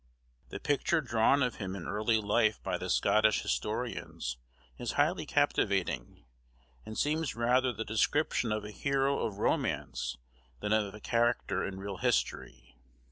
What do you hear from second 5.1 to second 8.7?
captivating, and seems rather the description of